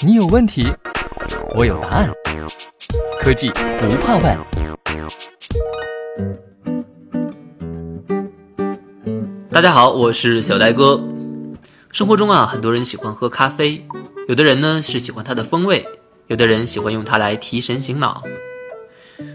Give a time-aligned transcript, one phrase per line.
[0.00, 0.66] 你有问题，
[1.56, 2.10] 我有答案。
[3.20, 4.38] 科技不怕问。
[9.50, 11.02] 大家好，我是小呆哥。
[11.90, 13.84] 生活中啊，很多人喜欢喝咖啡，
[14.28, 15.84] 有的人呢是喜欢它的风味，
[16.28, 18.22] 有的人喜欢用它来提神醒脑。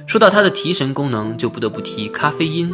[0.08, 2.74] 说到它的提神功能，就不得不提咖啡因。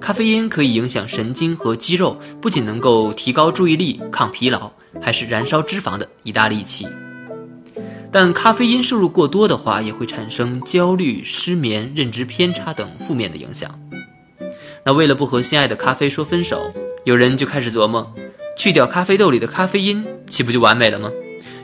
[0.00, 4.70] 咖啡因可以影响神经和肌肉，不仅能够提高注意力、抗疲劳，
[5.00, 6.86] 还是燃烧脂肪的一大利器。
[8.12, 13.78] 但咖啡因摄入过多的话，也会产生焦虑、失眠、认知偏差等负面的影响。
[14.84, 16.70] 那为了不和心爱的咖啡说分手，
[17.04, 18.14] 有人就开始琢磨，
[18.56, 21.10] 去掉咖啡豆里的咖啡因，岂不就完美了吗？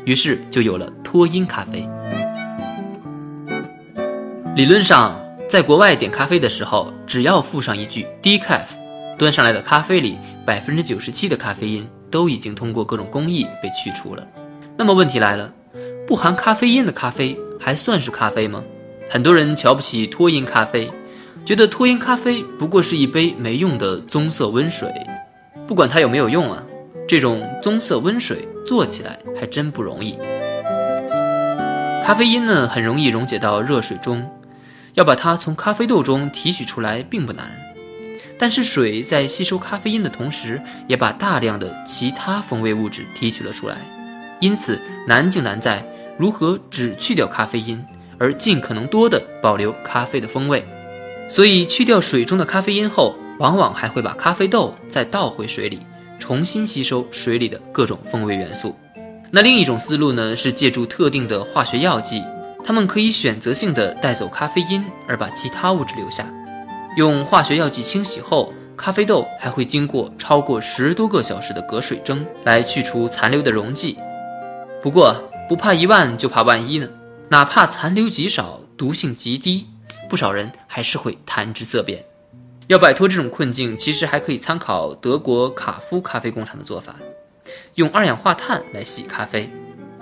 [0.04, 1.88] 于是就有了脱因咖啡。
[4.56, 5.16] 理论上，
[5.52, 8.68] 在国外点咖啡的时候，只要附上一句 “decaf”，
[9.18, 14.26] 端上来的咖啡里百分之九十七的咖啡因都已经通过各种工艺被去除了。
[14.78, 15.52] 那么问题来了。
[16.06, 18.64] 不含咖啡因的咖啡还算是咖啡吗？
[19.10, 20.90] 很多人瞧不起脱因咖啡，
[21.44, 24.90] 觉得脱因咖啡不过是一杯没用的棕色温水。
[25.66, 26.62] 不管它有没有用啊，
[27.06, 30.18] 这种棕色温水做起来还真不容易。
[32.02, 34.26] 咖啡因呢，很容易溶解到热水中，
[34.94, 37.46] 要把它从咖啡豆中提取出来并不难。
[38.38, 43.76] 但是水在吸收咖啡因的同时，也把大量的其他风味物质提取了出来，
[44.40, 45.86] 因此难就难在。
[46.18, 47.82] 如何只去掉咖啡因，
[48.18, 50.64] 而尽可能多的保留咖啡的风味？
[51.28, 55.80] 所以去掉水中的咖啡因后，往往还会把咖啡豆再倒回水里，
[56.18, 58.76] 重新吸收水里的各种风味元素。
[59.30, 62.22] 那另一种思路呢，是借助特定的化学药剂，
[62.64, 66.26] 它们可以选择性的带走咖啡因，而把其他物质留下。
[66.96, 73.98] 用化学药剂清洗后，咖啡豆还会经过超过十多个小时的隔水蒸来去除残留的溶剂。
[74.82, 75.14] 不过，
[75.48, 76.88] 不怕一万，就怕万一呢。
[77.28, 79.66] 哪怕残留极少，毒性极低，
[80.08, 82.04] 不少人还是会谈之色变。
[82.68, 86.94] 要摆脱这种困境，其实还可以参考德国卡夫咖啡工厂的做法，
[87.74, 89.50] 用二氧化碳来洗咖啡。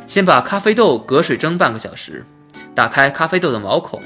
[0.06, 2.24] 先把咖啡豆隔水蒸半个小时，
[2.74, 4.00] 打开咖啡豆的毛孔，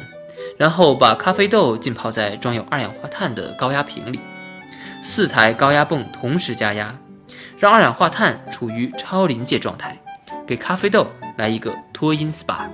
[0.56, 4.20] 然后把咖啡豆浸泡在装有二氧化碳的高压瓶里，
[5.02, 6.94] 四台高压泵同时加压，
[7.58, 9.98] 让二氧化碳处于超临界状态，
[10.46, 11.06] 给咖啡豆。
[11.36, 12.68] 来一个脱音 SPA。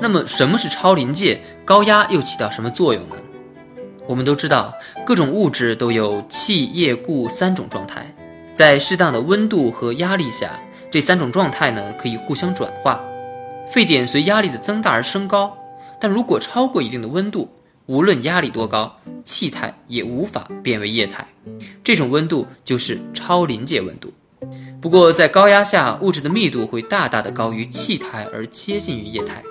[0.00, 1.38] 那么什么是超临界？
[1.62, 3.16] 高压又起到什么作用呢？
[4.06, 4.72] 我们都知道，
[5.04, 8.06] 各种物质都有气、液、固三种状态，
[8.54, 10.58] 在适当的温度和压力下，
[10.90, 12.98] 这三种状态呢可以互相转化。
[13.72, 15.56] 沸点随压力的增大而升高，
[15.98, 17.50] 但如果超过一定的温度，
[17.86, 18.94] 无论压力多高，
[19.24, 21.26] 气态也无法变为液态。
[21.82, 24.12] 这种温度就是超临界温度。
[24.78, 29.42] 不过，在高压下，物质的密度会大大的高于气态，而接近于液态。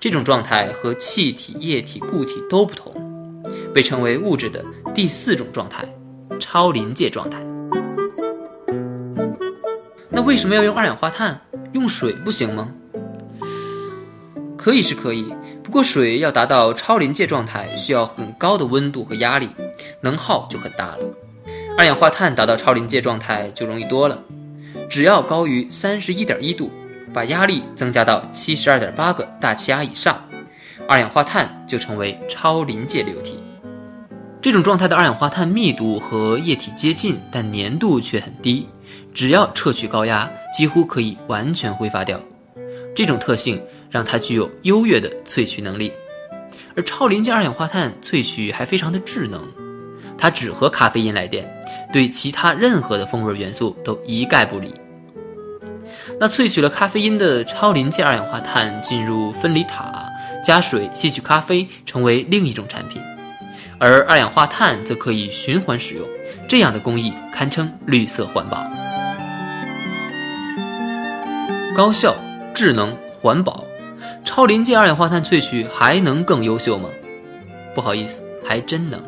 [0.00, 2.94] 这种状态和气体、液体、固体都不同，
[3.74, 4.64] 被称为物质的
[4.94, 5.84] 第四种状态——
[6.40, 7.38] 超临界状态。
[10.08, 11.38] 那为什么要用二氧化碳？
[11.72, 12.70] 用水不行吗？
[14.68, 19.48] 可以是可以，不过水要达到超临界状态，需要很高的温度和压力，
[20.02, 20.98] 能耗就很大了。
[21.78, 24.22] 二氧化碳达到超临界状态就容易多了。
[24.86, 26.70] 只要高于三十一点一度，
[27.14, 30.22] 把压力增加到七十二点八个大气压以上，
[30.86, 33.42] 二氧化碳就成为超临界流体。
[34.42, 38.68] 这种状态的二氧化碳密度和液体接近，但粘度却很低。
[39.14, 42.20] 只要撤去高压，几乎可以完全挥发掉。
[42.94, 45.92] 这种特性让它具有优越的萃取能力。
[46.76, 49.42] 而超临界二氧化碳萃取还非常的智能，
[50.16, 51.48] 它只和咖啡因来电。
[51.90, 54.74] 对其他任何的风味元素都一概不理。
[56.20, 60.04] 那萃取了咖啡因的超临界二氧化碳进入分离塔，
[60.44, 63.00] 加水吸取咖啡，成为另一种产品。
[63.78, 66.06] 而二氧化碳则可以循环使用，
[66.46, 68.68] 这样的工艺堪称绿色环保。
[71.74, 72.14] 高效、
[72.52, 73.64] 智能、环保，
[74.28, 76.90] 超临界二氧化碳萃取还能更优秀吗？
[77.74, 79.02] 不好意思，还真能。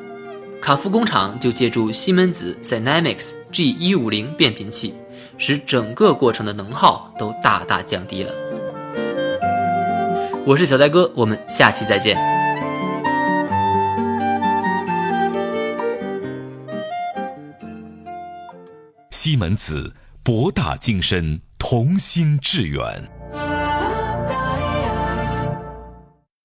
[0.62, 4.94] 卡夫工厂就借助西门子 Cynamics G 一五零变频器，
[5.36, 8.32] 使整个过程的能耗都大大降低了。
[10.46, 12.16] 我是小呆哥，我们下期再见。
[19.10, 19.92] 西门子，
[20.22, 23.19] 博大精深，同心致远。